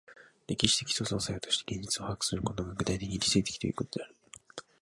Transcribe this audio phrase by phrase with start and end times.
[0.47, 4.15] 歴史的創造作用として現実を把握することが、具体的理性的ということである。